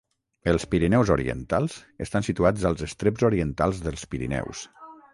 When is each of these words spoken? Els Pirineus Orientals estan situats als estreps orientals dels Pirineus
Els 0.53 0.63
Pirineus 0.71 1.11
Orientals 1.17 1.77
estan 2.07 2.27
situats 2.31 2.67
als 2.73 2.83
estreps 2.91 3.31
orientals 3.31 3.87
dels 3.89 4.11
Pirineus 4.15 4.69